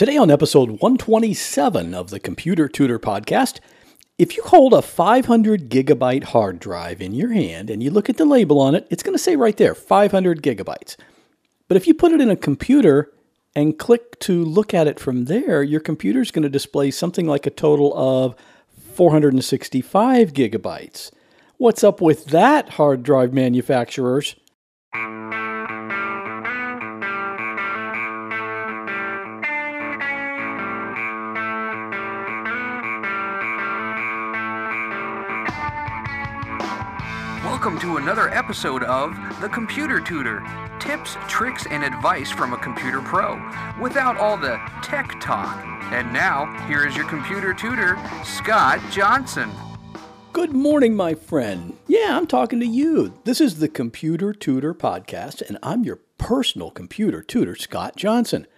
Today, 0.00 0.16
on 0.16 0.30
episode 0.30 0.80
127 0.80 1.92
of 1.92 2.08
the 2.08 2.18
Computer 2.18 2.68
Tutor 2.68 2.98
Podcast, 2.98 3.60
if 4.16 4.34
you 4.34 4.42
hold 4.44 4.72
a 4.72 4.80
500 4.80 5.68
gigabyte 5.68 6.24
hard 6.24 6.58
drive 6.58 7.02
in 7.02 7.12
your 7.12 7.34
hand 7.34 7.68
and 7.68 7.82
you 7.82 7.90
look 7.90 8.08
at 8.08 8.16
the 8.16 8.24
label 8.24 8.60
on 8.60 8.74
it, 8.74 8.86
it's 8.88 9.02
going 9.02 9.14
to 9.14 9.22
say 9.22 9.36
right 9.36 9.58
there 9.58 9.74
500 9.74 10.42
gigabytes. 10.42 10.96
But 11.68 11.76
if 11.76 11.86
you 11.86 11.92
put 11.92 12.12
it 12.12 12.20
in 12.22 12.30
a 12.30 12.36
computer 12.36 13.12
and 13.54 13.78
click 13.78 14.18
to 14.20 14.42
look 14.42 14.72
at 14.72 14.86
it 14.86 14.98
from 14.98 15.26
there, 15.26 15.62
your 15.62 15.80
computer 15.80 16.22
is 16.22 16.30
going 16.30 16.44
to 16.44 16.48
display 16.48 16.90
something 16.90 17.26
like 17.26 17.46
a 17.46 17.50
total 17.50 17.92
of 17.94 18.34
465 18.94 20.32
gigabytes. 20.32 21.10
What's 21.58 21.84
up 21.84 22.00
with 22.00 22.24
that, 22.28 22.70
hard 22.70 23.02
drive 23.02 23.34
manufacturers? 23.34 24.34
Episode 38.50 38.82
of 38.82 39.16
The 39.40 39.48
Computer 39.48 40.00
Tutor 40.00 40.42
tips, 40.80 41.16
tricks, 41.28 41.66
and 41.70 41.84
advice 41.84 42.32
from 42.32 42.52
a 42.52 42.58
computer 42.58 43.00
pro 43.00 43.40
without 43.80 44.16
all 44.16 44.36
the 44.36 44.60
tech 44.82 45.20
talk. 45.20 45.64
And 45.92 46.12
now, 46.12 46.52
here 46.66 46.84
is 46.84 46.96
your 46.96 47.06
computer 47.06 47.54
tutor, 47.54 47.96
Scott 48.24 48.80
Johnson. 48.90 49.52
Good 50.32 50.52
morning, 50.52 50.96
my 50.96 51.14
friend. 51.14 51.76
Yeah, 51.86 52.16
I'm 52.16 52.26
talking 52.26 52.58
to 52.58 52.66
you. 52.66 53.14
This 53.22 53.40
is 53.40 53.60
the 53.60 53.68
Computer 53.68 54.32
Tutor 54.32 54.74
Podcast, 54.74 55.42
and 55.42 55.56
I'm 55.62 55.84
your 55.84 56.00
personal 56.18 56.72
computer 56.72 57.22
tutor, 57.22 57.54
Scott 57.54 57.94
Johnson. 57.94 58.48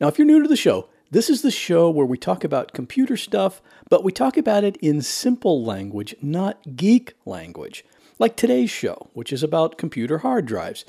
Now, 0.00 0.08
if 0.08 0.18
you're 0.18 0.26
new 0.26 0.42
to 0.42 0.48
the 0.48 0.56
show, 0.56 0.88
this 1.12 1.30
is 1.30 1.42
the 1.42 1.52
show 1.52 1.88
where 1.88 2.04
we 2.04 2.18
talk 2.18 2.42
about 2.42 2.72
computer 2.72 3.16
stuff, 3.16 3.62
but 3.88 4.02
we 4.02 4.10
talk 4.10 4.36
about 4.36 4.64
it 4.64 4.76
in 4.78 5.02
simple 5.02 5.64
language, 5.64 6.16
not 6.20 6.74
geek 6.74 7.14
language 7.24 7.84
like 8.18 8.36
today's 8.36 8.70
show, 8.70 9.08
which 9.12 9.32
is 9.32 9.42
about 9.42 9.78
computer 9.78 10.18
hard 10.18 10.46
drives. 10.46 10.84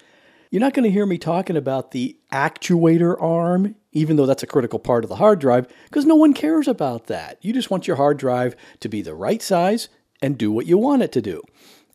You're 0.50 0.62
not 0.62 0.74
going 0.74 0.86
to 0.86 0.92
hear 0.92 1.06
me 1.06 1.18
talking 1.18 1.58
about 1.58 1.92
the 1.92 2.18
actuator 2.32 3.22
arm, 3.22 3.76
even 3.92 4.16
though 4.16 4.26
that's 4.26 4.44
a 4.44 4.48
critical 4.48 4.80
part 4.80 5.04
of 5.04 5.10
the 5.10 5.18
hard 5.18 5.40
drive, 5.40 5.68
because 5.86 6.06
no 6.06 6.16
one 6.16 6.34
cares 6.34 6.68
about 6.68 7.08
that. 7.08 7.38
You 7.42 7.52
just 7.52 7.70
want 7.70 7.88
your 7.88 7.98
hard 7.98 8.18
drive 8.18 8.56
to 8.80 8.88
be 8.88 9.02
the 9.02 9.16
right 9.16 9.42
size 9.42 9.90
and 10.22 10.38
do 10.38 10.52
what 10.52 10.66
you 10.66 10.78
want 10.78 11.02
it 11.02 11.12
to 11.14 11.22
do. 11.22 11.42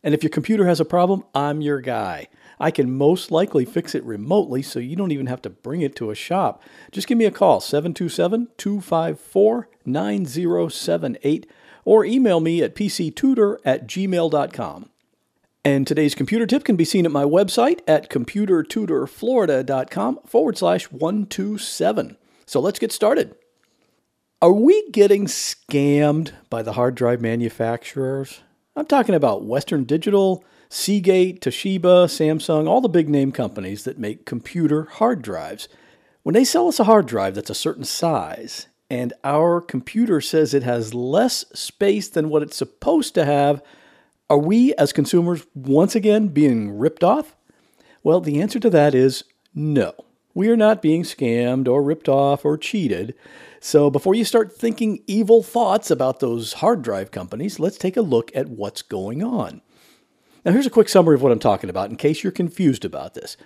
And 0.03 0.13
if 0.13 0.21
your 0.21 0.29
computer 0.29 0.67
has 0.67 0.79
a 0.79 0.85
problem, 0.85 1.23
I'm 1.33 1.61
your 1.61 1.81
guy. 1.81 2.27
I 2.59 2.71
can 2.71 2.95
most 2.95 3.31
likely 3.31 3.65
fix 3.65 3.95
it 3.95 4.03
remotely 4.03 4.61
so 4.61 4.79
you 4.79 4.95
don't 4.95 5.11
even 5.11 5.27
have 5.27 5.41
to 5.43 5.49
bring 5.49 5.81
it 5.81 5.95
to 5.97 6.11
a 6.11 6.15
shop. 6.15 6.61
Just 6.91 7.07
give 7.07 7.17
me 7.17 7.25
a 7.25 7.31
call, 7.31 7.59
727 7.59 8.49
254 8.57 9.69
9078, 9.85 11.47
or 11.85 12.05
email 12.05 12.39
me 12.39 12.61
at 12.61 12.75
pctutor 12.75 13.57
at 13.65 13.87
gmail.com. 13.87 14.89
And 15.65 15.87
today's 15.87 16.13
computer 16.13 16.45
tip 16.45 16.65
can 16.65 16.75
be 16.75 16.83
seen 16.83 17.05
at 17.05 17.11
my 17.11 17.23
website 17.23 17.79
at 17.87 18.09
computertutorflorida.com 18.09 20.19
forward 20.25 20.57
slash 20.57 20.91
127. 20.91 22.17
So 22.45 22.59
let's 22.59 22.79
get 22.79 22.91
started. 22.91 23.33
Are 24.41 24.51
we 24.51 24.89
getting 24.89 25.25
scammed 25.25 26.33
by 26.49 26.63
the 26.63 26.73
hard 26.73 26.95
drive 26.95 27.21
manufacturers? 27.21 28.41
I'm 28.75 28.87
talking 28.87 29.15
about 29.15 29.45
Western 29.45 29.85
Digital, 29.85 30.43
Seagate, 30.67 31.39
Toshiba, 31.39 32.07
Samsung, 32.07 32.67
all 32.67 32.81
the 32.81 32.89
big 32.89 33.07
name 33.07 33.31
companies 33.31 33.85
that 33.85 33.97
make 33.97 34.25
computer 34.25 34.83
hard 34.83 35.21
drives. 35.21 35.69
When 36.23 36.33
they 36.33 36.43
sell 36.43 36.67
us 36.67 36.81
a 36.81 36.83
hard 36.83 37.05
drive 37.05 37.35
that's 37.35 37.49
a 37.49 37.55
certain 37.55 37.85
size, 37.85 38.67
and 38.89 39.13
our 39.23 39.61
computer 39.61 40.19
says 40.19 40.53
it 40.53 40.63
has 40.63 40.93
less 40.93 41.45
space 41.53 42.09
than 42.09 42.27
what 42.27 42.43
it's 42.43 42.57
supposed 42.57 43.15
to 43.15 43.23
have, 43.23 43.63
are 44.33 44.37
we, 44.39 44.73
as 44.79 44.91
consumers, 44.91 45.45
once 45.53 45.93
again 45.93 46.29
being 46.29 46.75
ripped 46.75 47.03
off? 47.03 47.35
Well, 48.01 48.19
the 48.19 48.41
answer 48.41 48.59
to 48.61 48.69
that 48.71 48.95
is 48.95 49.25
no. 49.53 49.93
We 50.33 50.49
are 50.49 50.57
not 50.57 50.81
being 50.81 51.03
scammed 51.03 51.67
or 51.67 51.83
ripped 51.83 52.09
off 52.09 52.43
or 52.43 52.57
cheated. 52.57 53.13
So 53.59 53.91
before 53.91 54.15
you 54.15 54.25
start 54.25 54.51
thinking 54.51 55.03
evil 55.05 55.43
thoughts 55.43 55.91
about 55.91 56.19
those 56.19 56.53
hard 56.53 56.81
drive 56.81 57.11
companies, 57.11 57.59
let's 57.59 57.77
take 57.77 57.95
a 57.95 58.01
look 58.01 58.31
at 58.35 58.49
what's 58.49 58.81
going 58.81 59.21
on. 59.21 59.61
Now, 60.43 60.51
here's 60.51 60.65
a 60.65 60.71
quick 60.71 60.89
summary 60.89 61.13
of 61.13 61.21
what 61.21 61.31
I'm 61.31 61.37
talking 61.37 61.69
about 61.69 61.91
in 61.91 61.95
case 61.95 62.23
you're 62.23 62.31
confused 62.31 62.83
about 62.83 63.13
this. 63.13 63.37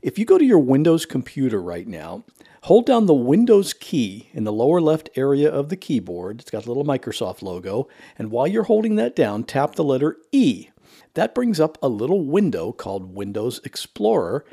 If 0.00 0.18
you 0.18 0.24
go 0.24 0.38
to 0.38 0.46
your 0.46 0.60
Windows 0.60 1.04
computer 1.04 1.60
right 1.60 1.86
now 1.86 2.24
Hold 2.66 2.86
down 2.86 3.06
the 3.06 3.12
Windows 3.12 3.72
key 3.72 4.28
in 4.32 4.44
the 4.44 4.52
lower 4.52 4.80
left 4.80 5.10
area 5.16 5.50
of 5.50 5.68
the 5.68 5.76
keyboard. 5.76 6.40
It's 6.40 6.50
got 6.50 6.64
a 6.64 6.68
little 6.68 6.84
Microsoft 6.84 7.42
logo. 7.42 7.88
And 8.16 8.30
while 8.30 8.46
you're 8.46 8.62
holding 8.62 8.94
that 8.96 9.16
down, 9.16 9.42
tap 9.42 9.74
the 9.74 9.82
letter 9.82 10.16
E. 10.30 10.68
That 11.14 11.34
brings 11.34 11.58
up 11.58 11.76
a 11.82 11.88
little 11.88 12.24
window 12.24 12.70
called 12.70 13.16
Windows 13.16 13.60
Explorer, 13.64 14.44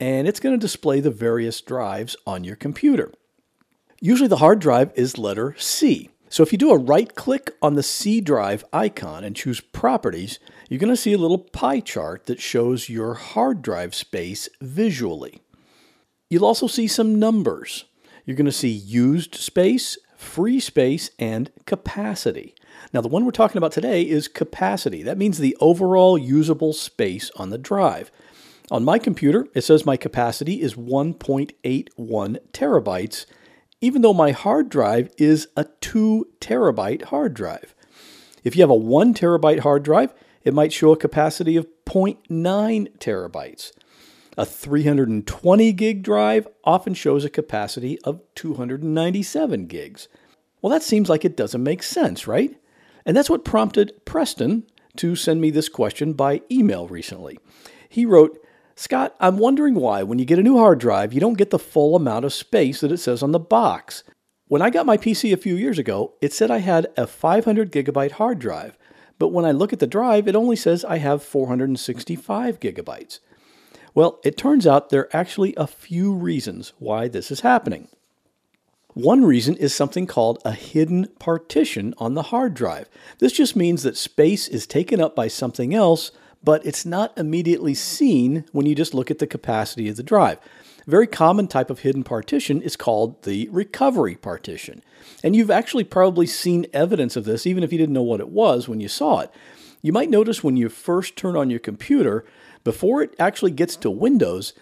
and 0.00 0.26
it's 0.26 0.40
going 0.40 0.54
to 0.54 0.58
display 0.58 1.00
the 1.00 1.10
various 1.10 1.60
drives 1.60 2.16
on 2.26 2.42
your 2.42 2.56
computer. 2.56 3.12
Usually 4.00 4.28
the 4.28 4.36
hard 4.36 4.60
drive 4.60 4.90
is 4.94 5.18
letter 5.18 5.54
C. 5.58 6.08
So 6.30 6.42
if 6.42 6.52
you 6.52 6.58
do 6.58 6.70
a 6.70 6.78
right 6.78 7.14
click 7.14 7.50
on 7.60 7.74
the 7.74 7.82
C 7.82 8.22
drive 8.22 8.64
icon 8.72 9.24
and 9.24 9.36
choose 9.36 9.60
Properties, 9.60 10.38
you're 10.70 10.80
going 10.80 10.88
to 10.88 10.96
see 10.96 11.12
a 11.12 11.18
little 11.18 11.36
pie 11.36 11.80
chart 11.80 12.24
that 12.26 12.40
shows 12.40 12.88
your 12.88 13.12
hard 13.12 13.60
drive 13.60 13.94
space 13.94 14.48
visually. 14.62 15.42
You'll 16.30 16.44
also 16.44 16.66
see 16.66 16.86
some 16.86 17.18
numbers. 17.18 17.86
You're 18.26 18.36
going 18.36 18.44
to 18.44 18.52
see 18.52 18.68
used 18.68 19.34
space, 19.34 19.96
free 20.16 20.60
space, 20.60 21.10
and 21.18 21.50
capacity. 21.64 22.54
Now, 22.92 23.00
the 23.00 23.08
one 23.08 23.24
we're 23.24 23.30
talking 23.30 23.56
about 23.56 23.72
today 23.72 24.02
is 24.02 24.28
capacity. 24.28 25.02
That 25.02 25.16
means 25.16 25.38
the 25.38 25.56
overall 25.58 26.18
usable 26.18 26.74
space 26.74 27.30
on 27.36 27.48
the 27.48 27.56
drive. 27.56 28.10
On 28.70 28.84
my 28.84 28.98
computer, 28.98 29.46
it 29.54 29.62
says 29.62 29.86
my 29.86 29.96
capacity 29.96 30.60
is 30.60 30.74
1.81 30.74 32.38
terabytes, 32.52 33.26
even 33.80 34.02
though 34.02 34.12
my 34.12 34.32
hard 34.32 34.68
drive 34.68 35.10
is 35.16 35.48
a 35.56 35.64
2 35.80 36.28
terabyte 36.40 37.04
hard 37.04 37.32
drive. 37.32 37.74
If 38.44 38.54
you 38.54 38.62
have 38.62 38.70
a 38.70 38.74
1 38.74 39.14
terabyte 39.14 39.60
hard 39.60 39.82
drive, 39.82 40.12
it 40.44 40.52
might 40.52 40.74
show 40.74 40.92
a 40.92 40.96
capacity 40.96 41.56
of 41.56 41.66
0.9 41.86 42.18
terabytes. 42.98 43.72
A 44.38 44.46
320 44.46 45.72
gig 45.72 46.04
drive 46.04 46.46
often 46.62 46.94
shows 46.94 47.24
a 47.24 47.28
capacity 47.28 47.98
of 48.02 48.22
297 48.36 49.66
gigs. 49.66 50.06
Well, 50.62 50.70
that 50.70 50.84
seems 50.84 51.08
like 51.08 51.24
it 51.24 51.36
doesn't 51.36 51.64
make 51.64 51.82
sense, 51.82 52.28
right? 52.28 52.56
And 53.04 53.16
that's 53.16 53.28
what 53.28 53.44
prompted 53.44 54.04
Preston 54.04 54.62
to 54.94 55.16
send 55.16 55.40
me 55.40 55.50
this 55.50 55.68
question 55.68 56.12
by 56.12 56.42
email 56.52 56.86
recently. 56.86 57.40
He 57.88 58.06
wrote, 58.06 58.38
Scott, 58.76 59.16
I'm 59.18 59.38
wondering 59.38 59.74
why, 59.74 60.04
when 60.04 60.20
you 60.20 60.24
get 60.24 60.38
a 60.38 60.44
new 60.44 60.56
hard 60.56 60.78
drive, 60.78 61.12
you 61.12 61.18
don't 61.18 61.36
get 61.36 61.50
the 61.50 61.58
full 61.58 61.96
amount 61.96 62.24
of 62.24 62.32
space 62.32 62.80
that 62.80 62.92
it 62.92 62.98
says 62.98 63.24
on 63.24 63.32
the 63.32 63.40
box. 63.40 64.04
When 64.46 64.62
I 64.62 64.70
got 64.70 64.86
my 64.86 64.96
PC 64.96 65.32
a 65.32 65.36
few 65.36 65.56
years 65.56 65.80
ago, 65.80 66.14
it 66.20 66.32
said 66.32 66.48
I 66.48 66.58
had 66.58 66.86
a 66.96 67.08
500 67.08 67.72
gigabyte 67.72 68.12
hard 68.12 68.38
drive, 68.38 68.78
but 69.18 69.32
when 69.32 69.44
I 69.44 69.50
look 69.50 69.72
at 69.72 69.80
the 69.80 69.88
drive, 69.88 70.28
it 70.28 70.36
only 70.36 70.54
says 70.54 70.84
I 70.84 70.98
have 70.98 71.24
465 71.24 72.60
gigabytes. 72.60 73.18
Well, 73.94 74.20
it 74.24 74.36
turns 74.36 74.66
out 74.66 74.90
there 74.90 75.02
are 75.02 75.16
actually 75.16 75.54
a 75.56 75.66
few 75.66 76.12
reasons 76.12 76.72
why 76.78 77.08
this 77.08 77.30
is 77.30 77.40
happening. 77.40 77.88
One 78.94 79.24
reason 79.24 79.54
is 79.56 79.74
something 79.74 80.06
called 80.06 80.40
a 80.44 80.52
hidden 80.52 81.06
partition 81.18 81.94
on 81.98 82.14
the 82.14 82.24
hard 82.24 82.54
drive. 82.54 82.88
This 83.18 83.32
just 83.32 83.54
means 83.54 83.82
that 83.82 83.96
space 83.96 84.48
is 84.48 84.66
taken 84.66 85.00
up 85.00 85.14
by 85.14 85.28
something 85.28 85.72
else, 85.72 86.10
but 86.42 86.66
it's 86.66 86.84
not 86.84 87.16
immediately 87.16 87.74
seen 87.74 88.44
when 88.52 88.66
you 88.66 88.74
just 88.74 88.94
look 88.94 89.10
at 89.10 89.18
the 89.18 89.26
capacity 89.26 89.88
of 89.88 89.96
the 89.96 90.02
drive. 90.02 90.38
A 90.86 90.90
very 90.90 91.06
common 91.06 91.46
type 91.46 91.70
of 91.70 91.80
hidden 91.80 92.02
partition 92.02 92.60
is 92.60 92.74
called 92.74 93.22
the 93.22 93.48
recovery 93.50 94.16
partition. 94.16 94.82
And 95.22 95.36
you've 95.36 95.50
actually 95.50 95.84
probably 95.84 96.26
seen 96.26 96.66
evidence 96.72 97.14
of 97.14 97.24
this, 97.24 97.46
even 97.46 97.62
if 97.62 97.70
you 97.70 97.78
didn't 97.78 97.94
know 97.94 98.02
what 98.02 98.20
it 98.20 98.30
was 98.30 98.68
when 98.68 98.80
you 98.80 98.88
saw 98.88 99.20
it. 99.20 99.30
You 99.80 99.92
might 99.92 100.10
notice 100.10 100.42
when 100.42 100.56
you 100.56 100.68
first 100.68 101.14
turn 101.14 101.36
on 101.36 101.50
your 101.50 101.60
computer 101.60 102.24
before 102.64 103.02
it 103.02 103.14
actually 103.18 103.52
gets 103.52 103.76
to 103.76 103.90
Windows, 103.90 104.52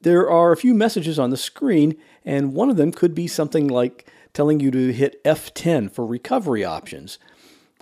there 0.00 0.30
are 0.30 0.52
a 0.52 0.56
few 0.56 0.74
messages 0.74 1.18
on 1.18 1.30
the 1.30 1.36
screen, 1.36 1.96
and 2.24 2.52
one 2.52 2.70
of 2.70 2.76
them 2.76 2.92
could 2.92 3.14
be 3.14 3.26
something 3.26 3.66
like 3.66 4.08
telling 4.32 4.60
you 4.60 4.70
to 4.70 4.92
hit 4.92 5.22
F10 5.24 5.90
for 5.90 6.06
recovery 6.06 6.64
options. 6.64 7.18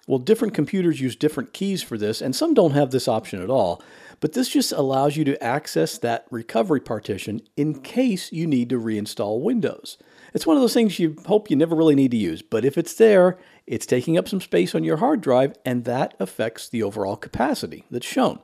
Well, 0.06 0.18
different 0.18 0.54
computers 0.54 1.00
use 1.00 1.16
different 1.16 1.52
keys 1.52 1.82
for 1.82 1.98
this, 1.98 2.22
and 2.22 2.34
some 2.34 2.54
don't 2.54 2.70
have 2.70 2.90
this 2.90 3.08
option 3.08 3.42
at 3.42 3.50
all. 3.50 3.82
But 4.20 4.32
this 4.32 4.48
just 4.48 4.72
allows 4.72 5.16
you 5.16 5.24
to 5.24 5.42
access 5.42 5.98
that 5.98 6.26
recovery 6.30 6.80
partition 6.80 7.42
in 7.56 7.82
case 7.82 8.32
you 8.32 8.46
need 8.46 8.70
to 8.70 8.80
reinstall 8.80 9.42
Windows. 9.42 9.98
It's 10.32 10.46
one 10.46 10.56
of 10.56 10.62
those 10.62 10.74
things 10.74 10.98
you 10.98 11.16
hope 11.26 11.50
you 11.50 11.56
never 11.56 11.74
really 11.74 11.94
need 11.94 12.12
to 12.12 12.16
use, 12.16 12.40
but 12.40 12.64
if 12.64 12.78
it's 12.78 12.94
there, 12.94 13.36
it's 13.66 13.84
taking 13.84 14.16
up 14.16 14.28
some 14.28 14.40
space 14.40 14.74
on 14.74 14.84
your 14.84 14.98
hard 14.98 15.20
drive, 15.20 15.54
and 15.64 15.84
that 15.84 16.14
affects 16.20 16.68
the 16.68 16.82
overall 16.82 17.16
capacity 17.16 17.84
that's 17.90 18.06
shown. 18.06 18.38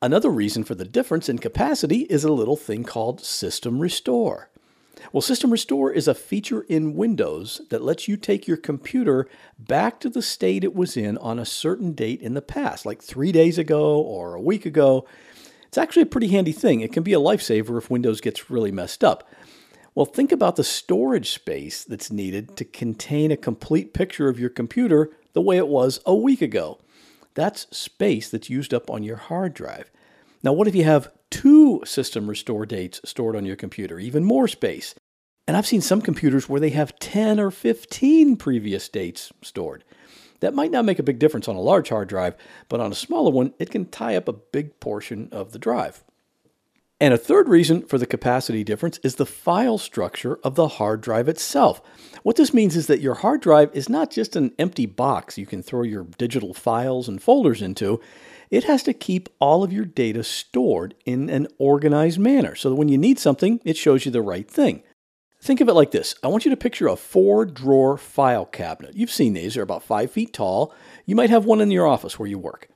Another 0.00 0.30
reason 0.30 0.62
for 0.62 0.76
the 0.76 0.84
difference 0.84 1.28
in 1.28 1.38
capacity 1.38 2.02
is 2.02 2.22
a 2.22 2.32
little 2.32 2.56
thing 2.56 2.84
called 2.84 3.20
system 3.20 3.80
restore. 3.80 4.48
Well, 5.12 5.22
System 5.22 5.50
Restore 5.50 5.92
is 5.92 6.08
a 6.08 6.14
feature 6.14 6.62
in 6.62 6.94
Windows 6.94 7.60
that 7.70 7.82
lets 7.82 8.08
you 8.08 8.16
take 8.16 8.46
your 8.46 8.56
computer 8.56 9.28
back 9.58 10.00
to 10.00 10.08
the 10.10 10.22
state 10.22 10.64
it 10.64 10.74
was 10.74 10.96
in 10.96 11.16
on 11.18 11.38
a 11.38 11.44
certain 11.44 11.92
date 11.92 12.20
in 12.20 12.34
the 12.34 12.42
past, 12.42 12.84
like 12.84 13.00
three 13.00 13.32
days 13.32 13.58
ago 13.58 14.00
or 14.00 14.34
a 14.34 14.40
week 14.40 14.66
ago. 14.66 15.06
It's 15.66 15.78
actually 15.78 16.02
a 16.02 16.06
pretty 16.06 16.28
handy 16.28 16.52
thing. 16.52 16.80
It 16.80 16.92
can 16.92 17.04
be 17.04 17.12
a 17.12 17.20
lifesaver 17.20 17.78
if 17.78 17.90
Windows 17.90 18.20
gets 18.20 18.50
really 18.50 18.72
messed 18.72 19.04
up. 19.04 19.28
Well, 19.94 20.06
think 20.06 20.30
about 20.30 20.56
the 20.56 20.64
storage 20.64 21.30
space 21.30 21.84
that's 21.84 22.12
needed 22.12 22.56
to 22.56 22.64
contain 22.64 23.30
a 23.30 23.36
complete 23.36 23.94
picture 23.94 24.28
of 24.28 24.38
your 24.38 24.50
computer 24.50 25.10
the 25.32 25.42
way 25.42 25.56
it 25.56 25.68
was 25.68 26.00
a 26.06 26.14
week 26.14 26.42
ago. 26.42 26.78
That's 27.34 27.66
space 27.76 28.30
that's 28.30 28.50
used 28.50 28.74
up 28.74 28.90
on 28.90 29.02
your 29.02 29.16
hard 29.16 29.54
drive. 29.54 29.90
Now, 30.42 30.52
what 30.52 30.68
if 30.68 30.74
you 30.74 30.84
have 30.84 31.10
two 31.30 31.82
system 31.84 32.28
restore 32.28 32.66
dates 32.66 33.00
stored 33.04 33.36
on 33.36 33.44
your 33.44 33.56
computer, 33.56 33.98
even 33.98 34.24
more 34.24 34.48
space? 34.48 34.94
And 35.46 35.56
I've 35.56 35.66
seen 35.66 35.80
some 35.80 36.02
computers 36.02 36.48
where 36.48 36.60
they 36.60 36.70
have 36.70 36.98
10 36.98 37.40
or 37.40 37.50
15 37.50 38.36
previous 38.36 38.88
dates 38.88 39.32
stored. 39.42 39.82
That 40.40 40.54
might 40.54 40.70
not 40.70 40.84
make 40.84 40.98
a 40.98 41.04
big 41.04 41.18
difference 41.18 41.48
on 41.48 41.56
a 41.56 41.60
large 41.60 41.88
hard 41.88 42.08
drive, 42.08 42.36
but 42.68 42.80
on 42.80 42.92
a 42.92 42.94
smaller 42.94 43.30
one, 43.30 43.54
it 43.58 43.70
can 43.70 43.86
tie 43.86 44.14
up 44.14 44.28
a 44.28 44.32
big 44.34 44.78
portion 44.78 45.28
of 45.32 45.52
the 45.52 45.58
drive. 45.58 46.04
And 47.00 47.14
a 47.14 47.18
third 47.18 47.48
reason 47.48 47.82
for 47.82 47.96
the 47.96 48.06
capacity 48.06 48.64
difference 48.64 48.98
is 49.04 49.14
the 49.14 49.26
file 49.26 49.78
structure 49.78 50.40
of 50.42 50.56
the 50.56 50.66
hard 50.66 51.00
drive 51.00 51.28
itself. 51.28 51.80
What 52.24 52.34
this 52.34 52.52
means 52.52 52.74
is 52.74 52.88
that 52.88 53.00
your 53.00 53.14
hard 53.14 53.40
drive 53.40 53.70
is 53.72 53.88
not 53.88 54.10
just 54.10 54.34
an 54.34 54.52
empty 54.58 54.86
box 54.86 55.38
you 55.38 55.46
can 55.46 55.62
throw 55.62 55.82
your 55.82 56.04
digital 56.18 56.52
files 56.52 57.06
and 57.06 57.22
folders 57.22 57.62
into. 57.62 58.00
It 58.50 58.64
has 58.64 58.82
to 58.84 58.92
keep 58.92 59.28
all 59.38 59.62
of 59.62 59.72
your 59.72 59.84
data 59.84 60.24
stored 60.24 60.94
in 61.04 61.30
an 61.30 61.46
organized 61.58 62.18
manner 62.18 62.56
so 62.56 62.68
that 62.70 62.76
when 62.76 62.88
you 62.88 62.98
need 62.98 63.20
something, 63.20 63.60
it 63.64 63.76
shows 63.76 64.04
you 64.04 64.10
the 64.10 64.22
right 64.22 64.50
thing. 64.50 64.82
Think 65.40 65.60
of 65.60 65.68
it 65.68 65.74
like 65.74 65.92
this 65.92 66.16
I 66.24 66.28
want 66.28 66.44
you 66.44 66.50
to 66.50 66.56
picture 66.56 66.88
a 66.88 66.96
four 66.96 67.44
drawer 67.44 67.96
file 67.96 68.44
cabinet. 68.46 68.96
You've 68.96 69.12
seen 69.12 69.34
these, 69.34 69.54
they're 69.54 69.62
about 69.62 69.84
five 69.84 70.10
feet 70.10 70.32
tall. 70.32 70.74
You 71.06 71.14
might 71.14 71.30
have 71.30 71.44
one 71.44 71.60
in 71.60 71.70
your 71.70 71.86
office 71.86 72.18
where 72.18 72.28
you 72.28 72.38
work. 72.40 72.68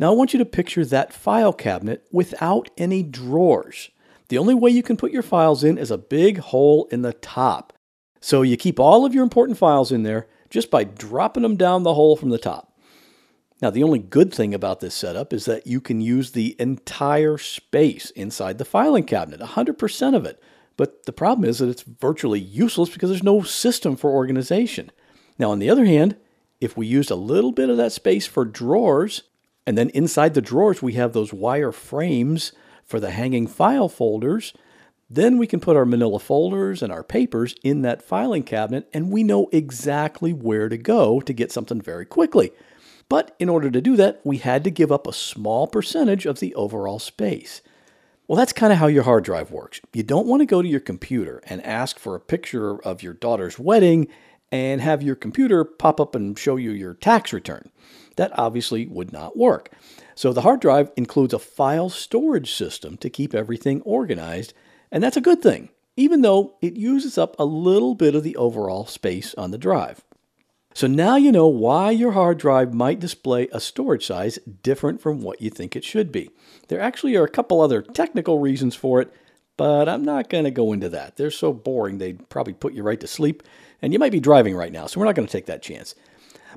Now 0.00 0.10
I 0.10 0.16
want 0.16 0.32
you 0.32 0.38
to 0.38 0.46
picture 0.46 0.84
that 0.86 1.12
file 1.12 1.52
cabinet 1.52 2.06
without 2.10 2.70
any 2.78 3.02
drawers. 3.02 3.90
The 4.28 4.38
only 4.38 4.54
way 4.54 4.70
you 4.70 4.82
can 4.82 4.96
put 4.96 5.12
your 5.12 5.22
files 5.22 5.62
in 5.62 5.76
is 5.76 5.90
a 5.90 5.98
big 5.98 6.38
hole 6.38 6.88
in 6.90 7.02
the 7.02 7.12
top. 7.12 7.74
So 8.18 8.40
you 8.40 8.56
keep 8.56 8.80
all 8.80 9.04
of 9.04 9.12
your 9.12 9.22
important 9.22 9.58
files 9.58 9.92
in 9.92 10.02
there 10.02 10.26
just 10.48 10.70
by 10.70 10.84
dropping 10.84 11.42
them 11.42 11.56
down 11.56 11.82
the 11.82 11.94
hole 11.94 12.16
from 12.16 12.30
the 12.30 12.38
top. 12.38 12.72
Now, 13.60 13.68
the 13.68 13.82
only 13.82 13.98
good 13.98 14.32
thing 14.32 14.54
about 14.54 14.80
this 14.80 14.94
setup 14.94 15.34
is 15.34 15.44
that 15.44 15.66
you 15.66 15.82
can 15.82 16.00
use 16.00 16.32
the 16.32 16.56
entire 16.58 17.36
space 17.36 18.08
inside 18.12 18.56
the 18.56 18.64
filing 18.64 19.04
cabinet, 19.04 19.40
100% 19.40 20.16
of 20.16 20.24
it. 20.24 20.42
But 20.78 21.04
the 21.04 21.12
problem 21.12 21.46
is 21.46 21.58
that 21.58 21.68
it's 21.68 21.82
virtually 21.82 22.40
useless 22.40 22.88
because 22.88 23.10
there's 23.10 23.22
no 23.22 23.42
system 23.42 23.96
for 23.96 24.10
organization. 24.10 24.90
Now, 25.38 25.50
on 25.50 25.58
the 25.58 25.68
other 25.68 25.84
hand, 25.84 26.16
if 26.58 26.74
we 26.74 26.86
used 26.86 27.10
a 27.10 27.16
little 27.16 27.52
bit 27.52 27.68
of 27.68 27.76
that 27.76 27.92
space 27.92 28.26
for 28.26 28.46
drawers, 28.46 29.24
and 29.70 29.78
then 29.78 29.90
inside 29.90 30.34
the 30.34 30.40
drawers, 30.40 30.82
we 30.82 30.94
have 30.94 31.12
those 31.12 31.32
wire 31.32 31.70
frames 31.70 32.50
for 32.84 32.98
the 32.98 33.12
hanging 33.12 33.46
file 33.46 33.88
folders. 33.88 34.52
Then 35.08 35.38
we 35.38 35.46
can 35.46 35.60
put 35.60 35.76
our 35.76 35.84
manila 35.84 36.18
folders 36.18 36.82
and 36.82 36.92
our 36.92 37.04
papers 37.04 37.54
in 37.62 37.82
that 37.82 38.02
filing 38.02 38.42
cabinet, 38.42 38.88
and 38.92 39.12
we 39.12 39.22
know 39.22 39.48
exactly 39.52 40.32
where 40.32 40.68
to 40.68 40.76
go 40.76 41.20
to 41.20 41.32
get 41.32 41.52
something 41.52 41.80
very 41.80 42.04
quickly. 42.04 42.50
But 43.08 43.36
in 43.38 43.48
order 43.48 43.70
to 43.70 43.80
do 43.80 43.94
that, 43.94 44.20
we 44.24 44.38
had 44.38 44.64
to 44.64 44.72
give 44.72 44.90
up 44.90 45.06
a 45.06 45.12
small 45.12 45.68
percentage 45.68 46.26
of 46.26 46.40
the 46.40 46.52
overall 46.56 46.98
space. 46.98 47.60
Well, 48.26 48.38
that's 48.38 48.52
kind 48.52 48.72
of 48.72 48.80
how 48.80 48.88
your 48.88 49.04
hard 49.04 49.22
drive 49.22 49.52
works. 49.52 49.80
You 49.92 50.02
don't 50.02 50.26
want 50.26 50.40
to 50.40 50.46
go 50.46 50.62
to 50.62 50.68
your 50.68 50.80
computer 50.80 51.44
and 51.46 51.64
ask 51.64 51.96
for 51.96 52.16
a 52.16 52.20
picture 52.20 52.82
of 52.84 53.04
your 53.04 53.14
daughter's 53.14 53.56
wedding 53.56 54.08
and 54.50 54.80
have 54.80 55.00
your 55.00 55.14
computer 55.14 55.62
pop 55.62 56.00
up 56.00 56.16
and 56.16 56.36
show 56.36 56.56
you 56.56 56.72
your 56.72 56.94
tax 56.94 57.32
return. 57.32 57.70
That 58.20 58.38
obviously 58.38 58.84
would 58.84 59.14
not 59.14 59.38
work. 59.38 59.72
So 60.14 60.34
the 60.34 60.42
hard 60.42 60.60
drive 60.60 60.92
includes 60.94 61.32
a 61.32 61.38
file 61.38 61.88
storage 61.88 62.52
system 62.52 62.98
to 62.98 63.08
keep 63.08 63.34
everything 63.34 63.80
organized, 63.80 64.52
and 64.92 65.02
that's 65.02 65.16
a 65.16 65.22
good 65.22 65.40
thing, 65.40 65.70
even 65.96 66.20
though 66.20 66.54
it 66.60 66.76
uses 66.76 67.16
up 67.16 67.34
a 67.38 67.46
little 67.46 67.94
bit 67.94 68.14
of 68.14 68.22
the 68.22 68.36
overall 68.36 68.84
space 68.84 69.34
on 69.36 69.52
the 69.52 69.56
drive. 69.56 70.04
So 70.74 70.86
now 70.86 71.16
you 71.16 71.32
know 71.32 71.46
why 71.46 71.92
your 71.92 72.12
hard 72.12 72.36
drive 72.36 72.74
might 72.74 73.00
display 73.00 73.48
a 73.52 73.58
storage 73.58 74.04
size 74.04 74.38
different 74.62 75.00
from 75.00 75.22
what 75.22 75.40
you 75.40 75.48
think 75.48 75.74
it 75.74 75.82
should 75.82 76.12
be. 76.12 76.28
There 76.68 76.78
actually 76.78 77.16
are 77.16 77.24
a 77.24 77.30
couple 77.30 77.62
other 77.62 77.80
technical 77.80 78.38
reasons 78.38 78.76
for 78.76 79.00
it, 79.00 79.10
but 79.56 79.88
I'm 79.88 80.04
not 80.04 80.28
going 80.28 80.44
to 80.44 80.50
go 80.50 80.74
into 80.74 80.90
that. 80.90 81.16
They're 81.16 81.30
so 81.30 81.54
boring 81.54 81.96
they'd 81.96 82.28
probably 82.28 82.52
put 82.52 82.74
you 82.74 82.82
right 82.82 83.00
to 83.00 83.06
sleep, 83.06 83.42
and 83.80 83.94
you 83.94 83.98
might 83.98 84.12
be 84.12 84.20
driving 84.20 84.54
right 84.54 84.72
now, 84.72 84.88
so 84.88 85.00
we're 85.00 85.06
not 85.06 85.14
going 85.14 85.26
to 85.26 85.32
take 85.32 85.46
that 85.46 85.62
chance. 85.62 85.94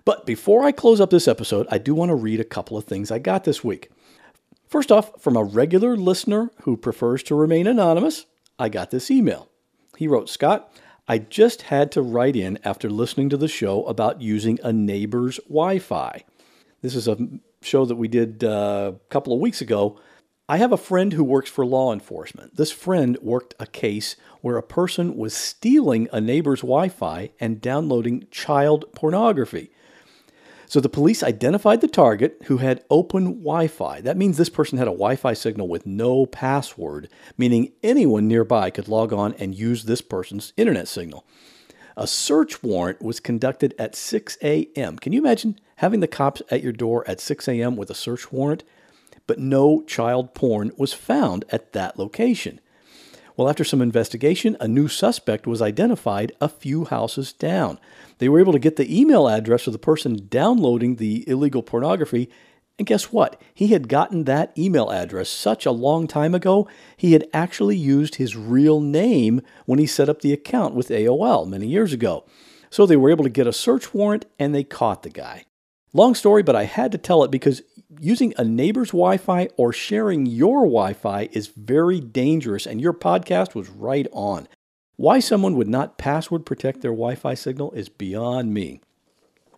But 0.05 0.25
before 0.25 0.63
I 0.63 0.71
close 0.71 0.99
up 0.99 1.09
this 1.09 1.27
episode, 1.27 1.67
I 1.69 1.77
do 1.77 1.93
want 1.93 2.09
to 2.09 2.15
read 2.15 2.39
a 2.39 2.45
couple 2.45 2.77
of 2.77 2.85
things 2.85 3.11
I 3.11 3.19
got 3.19 3.43
this 3.43 3.63
week. 3.63 3.89
First 4.67 4.91
off, 4.91 5.21
from 5.21 5.37
a 5.37 5.43
regular 5.43 5.95
listener 5.95 6.51
who 6.63 6.77
prefers 6.77 7.21
to 7.23 7.35
remain 7.35 7.67
anonymous, 7.67 8.25
I 8.57 8.69
got 8.69 8.91
this 8.91 9.11
email. 9.11 9.49
He 9.97 10.07
wrote, 10.07 10.29
Scott, 10.29 10.73
I 11.07 11.17
just 11.17 11.63
had 11.63 11.91
to 11.91 12.01
write 12.01 12.35
in 12.35 12.57
after 12.63 12.89
listening 12.89 13.29
to 13.29 13.37
the 13.37 13.47
show 13.47 13.83
about 13.85 14.21
using 14.21 14.59
a 14.63 14.73
neighbor's 14.73 15.37
Wi 15.47 15.79
Fi. 15.79 16.23
This 16.81 16.95
is 16.95 17.07
a 17.07 17.17
show 17.61 17.85
that 17.85 17.95
we 17.95 18.07
did 18.07 18.43
uh, 18.43 18.93
a 18.95 19.09
couple 19.09 19.33
of 19.33 19.39
weeks 19.39 19.61
ago. 19.61 19.99
I 20.49 20.57
have 20.57 20.71
a 20.71 20.77
friend 20.77 21.13
who 21.13 21.23
works 21.23 21.49
for 21.49 21.65
law 21.65 21.93
enforcement. 21.93 22.55
This 22.55 22.71
friend 22.71 23.17
worked 23.21 23.53
a 23.59 23.67
case 23.67 24.15
where 24.41 24.57
a 24.57 24.63
person 24.63 25.15
was 25.15 25.33
stealing 25.33 26.09
a 26.11 26.19
neighbor's 26.19 26.61
Wi 26.61 26.89
Fi 26.89 27.31
and 27.39 27.61
downloading 27.61 28.27
child 28.31 28.85
pornography. 28.93 29.71
So 30.67 30.79
the 30.79 30.89
police 30.89 31.23
identified 31.23 31.81
the 31.81 31.87
target 31.87 32.41
who 32.45 32.57
had 32.57 32.83
open 32.89 33.39
Wi 33.39 33.67
Fi. 33.67 34.01
That 34.01 34.17
means 34.17 34.37
this 34.37 34.49
person 34.49 34.77
had 34.77 34.87
a 34.87 34.91
Wi 34.91 35.15
Fi 35.15 35.33
signal 35.33 35.67
with 35.67 35.85
no 35.85 36.25
password, 36.25 37.09
meaning 37.37 37.73
anyone 37.83 38.27
nearby 38.27 38.69
could 38.69 38.87
log 38.87 39.13
on 39.13 39.33
and 39.35 39.55
use 39.55 39.83
this 39.83 40.01
person's 40.01 40.53
internet 40.57 40.87
signal. 40.87 41.25
A 41.95 42.07
search 42.07 42.63
warrant 42.63 43.01
was 43.01 43.19
conducted 43.19 43.75
at 43.77 43.95
6 43.95 44.37
a.m. 44.41 44.97
Can 44.97 45.13
you 45.13 45.19
imagine 45.19 45.59
having 45.77 45.99
the 45.99 46.07
cops 46.07 46.41
at 46.49 46.63
your 46.63 46.71
door 46.71 47.07
at 47.07 47.19
6 47.19 47.47
a.m. 47.47 47.75
with 47.75 47.89
a 47.89 47.95
search 47.95 48.31
warrant? 48.31 48.63
But 49.27 49.39
no 49.39 49.83
child 49.83 50.33
porn 50.33 50.71
was 50.75 50.93
found 50.93 51.45
at 51.49 51.73
that 51.73 51.99
location. 51.99 52.59
Well, 53.35 53.49
after 53.49 53.63
some 53.63 53.81
investigation, 53.81 54.55
a 54.59 54.67
new 54.67 54.87
suspect 54.87 55.47
was 55.47 55.61
identified 55.61 56.33
a 56.39 56.47
few 56.47 56.85
houses 56.85 57.33
down. 57.33 57.79
They 58.19 58.29
were 58.29 58.39
able 58.39 58.53
to 58.53 58.59
get 58.59 58.75
the 58.75 58.99
email 58.99 59.27
address 59.27 59.65
of 59.65 59.73
the 59.73 59.79
person 59.79 60.27
downloading 60.29 60.95
the 60.95 61.27
illegal 61.27 61.63
pornography. 61.63 62.29
And 62.77 62.87
guess 62.87 63.11
what? 63.11 63.41
He 63.53 63.67
had 63.67 63.87
gotten 63.87 64.25
that 64.25 64.55
email 64.57 64.91
address 64.91 65.29
such 65.29 65.65
a 65.65 65.71
long 65.71 66.07
time 66.07 66.35
ago, 66.35 66.67
he 66.95 67.13
had 67.13 67.27
actually 67.33 67.77
used 67.77 68.15
his 68.15 68.35
real 68.35 68.79
name 68.79 69.41
when 69.65 69.79
he 69.79 69.87
set 69.87 70.09
up 70.09 70.21
the 70.21 70.33
account 70.33 70.75
with 70.75 70.89
AOL 70.89 71.47
many 71.47 71.67
years 71.67 71.91
ago. 71.91 72.25
So 72.69 72.85
they 72.85 72.97
were 72.97 73.11
able 73.11 73.23
to 73.23 73.29
get 73.29 73.47
a 73.47 73.53
search 73.53 73.93
warrant 73.93 74.25
and 74.39 74.53
they 74.53 74.63
caught 74.63 75.03
the 75.03 75.09
guy. 75.09 75.45
Long 75.95 76.15
story, 76.15 76.41
but 76.41 76.55
I 76.55 76.63
had 76.63 76.91
to 76.93 76.97
tell 76.97 77.23
it 77.23 77.29
because 77.29 77.61
using 77.99 78.33
a 78.37 78.43
neighbor's 78.43 78.89
Wi 78.89 79.17
Fi 79.17 79.49
or 79.57 79.73
sharing 79.73 80.25
your 80.25 80.61
Wi 80.61 80.93
Fi 80.93 81.29
is 81.31 81.47
very 81.47 81.99
dangerous, 81.99 82.65
and 82.65 82.81
your 82.81 82.93
podcast 82.93 83.55
was 83.55 83.69
right 83.69 84.07
on. 84.11 84.47
Why 84.95 85.19
someone 85.19 85.55
would 85.55 85.67
not 85.67 85.97
password 85.97 86.45
protect 86.45 86.81
their 86.81 86.91
Wi 86.91 87.15
Fi 87.15 87.33
signal 87.33 87.71
is 87.71 87.89
beyond 87.89 88.53
me. 88.53 88.81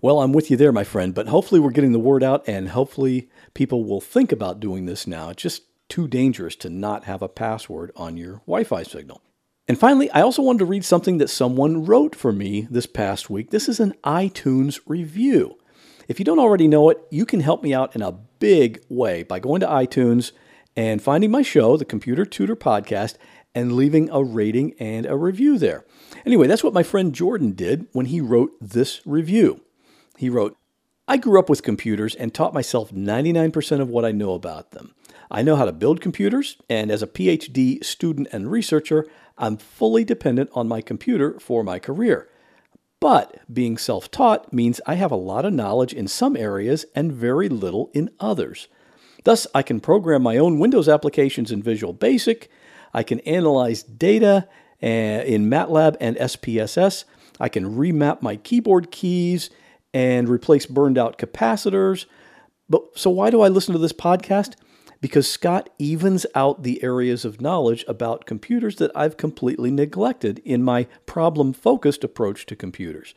Well, 0.02 0.22
I'm 0.22 0.34
with 0.34 0.52
you 0.52 0.58
there, 0.58 0.72
my 0.72 0.84
friend, 0.84 1.14
but 1.14 1.28
hopefully 1.28 1.60
we're 1.60 1.72
getting 1.72 1.92
the 1.92 2.00
word 2.00 2.24
out 2.24 2.48
and 2.48 2.70
hopefully 2.70 3.30
people 3.54 3.84
will 3.84 4.02
think 4.02 4.32
about 4.32 4.60
doing 4.60 4.86
this 4.86 5.08
now. 5.08 5.30
It's 5.30 5.42
just 5.42 5.64
too 5.90 6.08
dangerous 6.08 6.56
to 6.58 6.70
not 6.70 7.06
have 7.06 7.22
a 7.22 7.28
password 7.28 7.92
on 7.96 8.18
your 8.18 8.42
Wi 8.46 8.64
Fi 8.64 8.84
signal. 8.84 9.22
And 9.68 9.80
finally, 9.80 10.12
I 10.12 10.22
also 10.22 10.44
wanted 10.44 10.60
to 10.60 10.66
read 10.66 10.86
something 10.86 11.18
that 11.18 11.30
someone 11.30 11.86
wrote 11.86 12.16
for 12.16 12.32
me 12.32 12.68
this 12.70 12.86
past 12.86 13.30
week. 13.30 13.50
This 13.50 13.68
is 13.68 13.80
an 13.80 13.96
iTunes 14.04 14.80
review. 14.86 15.58
If 16.08 16.20
you 16.20 16.26
don't 16.26 16.40
already 16.40 16.68
know 16.68 16.90
it, 16.90 17.00
you 17.10 17.26
can 17.26 17.40
help 17.40 17.64
me 17.64 17.74
out 17.74 17.96
in 17.96 18.02
a 18.02 18.12
big 18.12 18.84
way 18.90 19.24
by 19.24 19.40
going 19.40 19.62
to 19.62 19.68
iTunes 19.68 20.32
and 20.76 21.02
finding 21.02 21.32
my 21.32 21.42
show, 21.42 21.78
the 21.78 21.86
Computer 21.86 22.26
Tutor 22.26 22.56
Podcast, 22.56 23.16
and 23.56 23.74
leaving 23.74 24.10
a 24.10 24.24
rating 24.24 24.74
and 24.80 25.06
a 25.06 25.16
review 25.16 25.58
there. 25.58 25.86
Anyway, 26.26 26.48
that's 26.48 26.64
what 26.64 26.74
my 26.74 26.84
friend 26.84 27.14
Jordan 27.14 27.54
did 27.54 27.88
when 27.94 28.08
he 28.08 28.22
wrote 28.22 28.52
this 28.62 29.02
review. 29.06 29.62
He 30.18 30.30
wrote, 30.30 30.58
I 31.08 31.18
grew 31.18 31.40
up 31.40 31.50
with 31.50 31.64
computers 31.64 32.16
and 32.16 32.34
taught 32.34 32.54
myself 32.54 32.92
99% 32.92 33.80
of 33.80 33.90
what 33.90 34.06
I 34.06 34.12
know 34.12 34.34
about 34.34 34.72
them. 34.72 34.94
I 35.32 35.42
know 35.42 35.56
how 35.56 35.66
to 35.66 35.72
build 35.72 36.02
computers, 36.02 36.58
and 36.70 36.92
as 36.92 37.02
a 37.02 37.08
PhD 37.08 37.84
student 37.84 38.28
and 38.32 38.52
researcher, 38.52 39.08
I'm 39.38 39.58
fully 39.58 40.04
dependent 40.04 40.50
on 40.54 40.68
my 40.68 40.82
computer 40.82 41.40
for 41.40 41.64
my 41.64 41.80
career. 41.80 42.30
But 43.06 43.40
being 43.54 43.78
self 43.78 44.10
taught 44.10 44.52
means 44.52 44.82
I 44.88 44.96
have 44.96 45.12
a 45.12 45.16
lot 45.16 45.46
of 45.46 45.54
knowledge 45.54 45.94
in 45.94 46.08
some 46.08 46.36
areas 46.36 46.88
and 46.96 47.14
very 47.14 47.48
little 47.48 47.92
in 47.94 48.10
others. 48.20 48.68
Thus, 49.26 49.46
I 49.54 49.62
can 49.62 49.80
program 49.80 50.24
my 50.24 50.38
own 50.38 50.58
Windows 50.58 50.90
applications 50.90 51.52
in 51.52 51.62
Visual 51.62 51.94
Basic, 51.94 52.50
I 52.96 53.04
can 53.04 53.20
analyze 53.20 53.84
data, 53.84 54.50
eh, 54.82 55.22
in 55.22 55.52
MATLAB 55.52 55.98
and 56.02 56.18
SPSS. 56.18 57.04
I 57.40 57.48
can 57.48 57.78
remap 57.78 58.24
my 58.24 58.38
keyboard 58.38 58.90
keys 58.90 59.52
and 59.94 60.28
replace 60.28 60.66
burned 60.66 60.98
out 60.98 61.20
capacitors. 61.20 62.08
But 62.68 62.98
so 62.98 63.12
why 63.12 63.30
do 63.30 63.42
I 63.42 63.50
listen 63.50 63.74
to 63.74 63.80
this 63.80 63.94
podcast? 63.94 64.56
Because 65.02 65.30
Scott 65.30 65.70
evens 65.78 66.26
out 66.36 66.64
the 66.64 66.84
areas 66.84 67.26
of 67.26 67.42
knowledge 67.42 67.86
about 67.88 68.26
computers 68.26 68.78
that 68.78 68.92
I've 68.96 69.18
completely 69.18 69.72
neglected 69.72 70.42
in 70.46 70.64
my 70.64 70.86
problem 71.06 71.54
focused 71.54 72.04
approach 72.04 72.46
to 72.48 72.56
computers. 72.56 73.14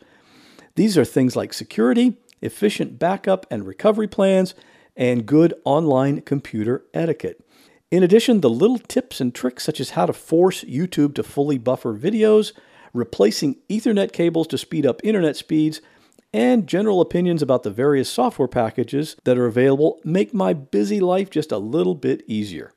These 0.75 0.99
are 0.99 1.05
things 1.05 1.35
like 1.35 1.53
security, 1.53 2.17
efficient 2.43 2.99
backup 2.99 3.47
and 3.51 3.67
recovery 3.67 4.09
plans, 4.09 4.55
and 4.97 5.27
good 5.27 5.55
online 5.65 6.21
computer 6.21 6.85
etiquette. 6.93 7.45
In 7.91 8.03
addition, 8.03 8.43
the 8.43 8.51
little 8.51 8.79
tips 8.79 9.21
and 9.21 9.35
tricks 9.35 9.65
such 9.65 9.81
as 9.81 9.91
how 9.91 10.07
to 10.07 10.13
force 10.13 10.63
YouTube 10.65 11.15
to 11.15 11.23
fully 11.23 11.57
buffer 11.57 11.97
videos, 11.97 12.53
replacing 12.93 13.57
Ethernet 13.71 14.13
cables 14.13 14.47
to 14.49 14.59
speed 14.59 14.85
up 14.85 15.01
internet 15.03 15.37
speeds, 15.37 15.81
and 16.33 16.67
general 16.67 17.01
opinions 17.01 17.43
about 17.43 17.63
the 17.63 17.71
various 17.71 18.09
software 18.09 18.49
packages 18.49 19.17
that 19.25 19.39
are 19.39 19.47
available 19.47 20.01
make 20.05 20.35
my 20.35 20.53
busy 20.53 21.01
life 21.01 21.31
just 21.31 21.53
a 21.53 21.59
little 21.59 21.95
bit 21.95 22.23
easier. 22.27 22.73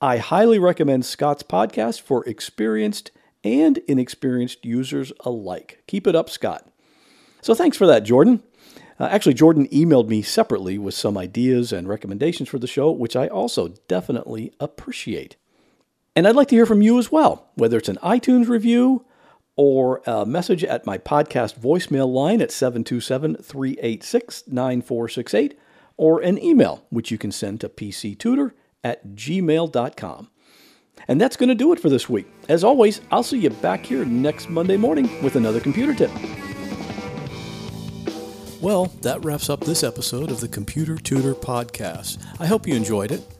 I 0.00 0.18
highly 0.18 0.58
recommend 0.58 1.04
Scott's 1.04 1.42
podcast 1.42 2.00
for 2.00 2.24
experienced 2.26 3.10
and 3.44 3.78
inexperienced 3.88 4.64
users 4.64 5.12
alike. 5.20 5.82
Keep 5.86 6.06
it 6.06 6.14
up, 6.14 6.30
Scott. 6.30 6.70
So 7.42 7.54
thanks 7.54 7.76
for 7.76 7.86
that, 7.86 8.04
Jordan. 8.04 8.42
Uh, 8.98 9.08
actually, 9.10 9.34
Jordan 9.34 9.66
emailed 9.68 10.08
me 10.08 10.20
separately 10.20 10.76
with 10.76 10.94
some 10.94 11.16
ideas 11.16 11.72
and 11.72 11.88
recommendations 11.88 12.50
for 12.50 12.58
the 12.58 12.66
show, 12.66 12.90
which 12.90 13.16
I 13.16 13.28
also 13.28 13.68
definitely 13.88 14.52
appreciate. 14.60 15.36
And 16.14 16.28
I'd 16.28 16.36
like 16.36 16.48
to 16.48 16.54
hear 16.54 16.66
from 16.66 16.82
you 16.82 16.98
as 16.98 17.10
well, 17.10 17.48
whether 17.54 17.78
it's 17.78 17.88
an 17.88 17.96
iTunes 18.02 18.48
review 18.48 19.06
or 19.60 20.00
a 20.06 20.24
message 20.24 20.64
at 20.64 20.86
my 20.86 20.96
podcast 20.96 21.60
voicemail 21.60 22.10
line 22.10 22.40
at 22.40 22.50
727 22.50 23.36
386 23.42 24.44
9468, 24.46 25.58
or 25.98 26.22
an 26.22 26.42
email, 26.42 26.82
which 26.88 27.10
you 27.10 27.18
can 27.18 27.30
send 27.30 27.60
to 27.60 27.68
pctutor 27.68 28.52
at 28.82 29.08
gmail.com. 29.08 30.30
And 31.06 31.20
that's 31.20 31.36
going 31.36 31.50
to 31.50 31.54
do 31.54 31.74
it 31.74 31.78
for 31.78 31.90
this 31.90 32.08
week. 32.08 32.26
As 32.48 32.64
always, 32.64 33.02
I'll 33.10 33.22
see 33.22 33.38
you 33.38 33.50
back 33.50 33.84
here 33.84 34.06
next 34.06 34.48
Monday 34.48 34.78
morning 34.78 35.22
with 35.22 35.36
another 35.36 35.60
computer 35.60 35.92
tip. 35.92 36.10
Well, 38.62 38.86
that 39.02 39.22
wraps 39.22 39.50
up 39.50 39.60
this 39.60 39.84
episode 39.84 40.30
of 40.30 40.40
the 40.40 40.48
Computer 40.48 40.96
Tutor 40.96 41.34
Podcast. 41.34 42.16
I 42.40 42.46
hope 42.46 42.66
you 42.66 42.74
enjoyed 42.74 43.12
it. 43.12 43.39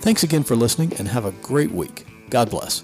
Thanks 0.00 0.22
again 0.22 0.44
for 0.44 0.56
listening 0.56 0.94
and 0.94 1.06
have 1.08 1.26
a 1.26 1.32
great 1.42 1.70
week. 1.70 2.06
God 2.30 2.48
bless. 2.48 2.82